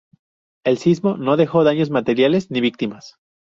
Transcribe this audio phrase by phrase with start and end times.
[0.63, 3.19] El sismo no dejó daños materiales ni víctimas.